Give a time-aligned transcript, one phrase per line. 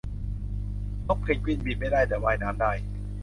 [1.07, 2.71] นกเพนกวินบินไม่ได้ แต่ว่ายน้ำได้